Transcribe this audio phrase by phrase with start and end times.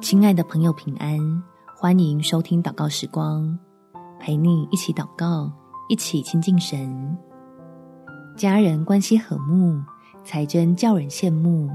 [0.00, 1.18] 亲爱的朋友，平安！
[1.74, 3.58] 欢迎收听祷告时光，
[4.20, 5.50] 陪你一起祷告，
[5.88, 7.16] 一起亲近神。
[8.36, 9.80] 家人关系和睦，
[10.22, 11.70] 才真叫人羡慕。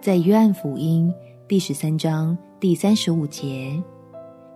[0.00, 1.12] 在约翰福音
[1.48, 3.82] 第十三章第三十五节，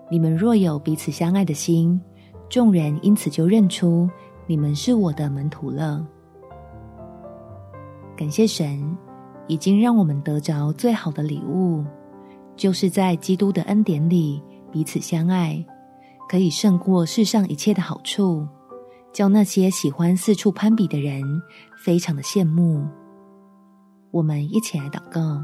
[0.08, 2.00] 你们若有彼此相爱的心，
[2.48, 4.08] 众人因此就认出
[4.46, 6.06] 你们是我的门徒了。
[8.16, 8.96] 感谢神。
[9.48, 11.84] 已经让我们得着最好的礼物，
[12.56, 15.64] 就是在基督的恩典里彼此相爱，
[16.28, 18.46] 可以胜过世上一切的好处，
[19.12, 21.22] 叫那些喜欢四处攀比的人
[21.76, 22.84] 非常的羡慕。
[24.10, 25.42] 我们一起来祷告：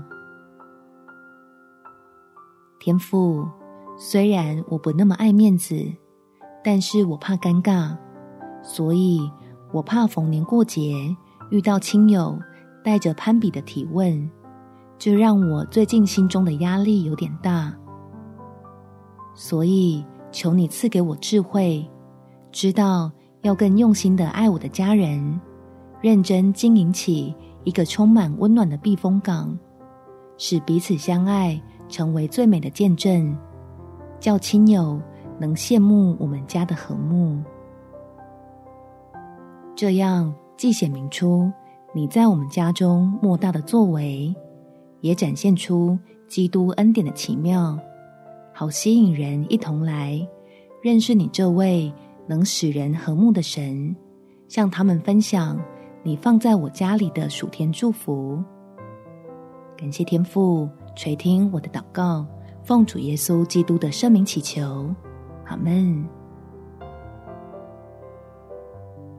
[2.80, 3.46] 天父，
[3.96, 5.76] 虽然我不那么爱面子，
[6.64, 7.96] 但是我怕尴尬，
[8.62, 9.20] 所以
[9.72, 11.14] 我怕逢年过节
[11.50, 12.38] 遇到亲友。
[12.82, 14.30] 带着攀比的提问，
[14.98, 17.72] 这让我最近心中的压力有点大。
[19.34, 21.88] 所以求你赐给我智慧，
[22.50, 23.10] 知道
[23.42, 25.40] 要更用心的爱我的家人，
[26.00, 29.56] 认真经营起一个充满温暖的避风港，
[30.36, 33.36] 使彼此相爱成为最美的见证，
[34.20, 35.00] 叫亲友
[35.38, 37.42] 能羡慕我们家的和睦。
[39.74, 41.50] 这样既显明出。
[41.94, 44.34] 你在我们家中莫大的作为，
[45.02, 47.78] 也展现出基督恩典的奇妙，
[48.54, 50.26] 好吸引人一同来
[50.82, 51.92] 认识你这位
[52.26, 53.94] 能使人和睦的神，
[54.48, 55.60] 向他们分享
[56.02, 58.42] 你放在我家里的属天祝福。
[59.76, 62.24] 感谢天父垂听我的祷告，
[62.64, 64.88] 奉主耶稣基督的圣名祈求，
[65.44, 66.02] 阿门。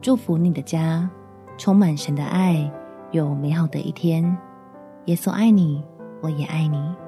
[0.00, 1.08] 祝福你的家。
[1.56, 2.70] 充满神的爱，
[3.12, 4.36] 有美好的一天。
[5.06, 5.82] 耶稣爱你，
[6.20, 7.03] 我也爱你。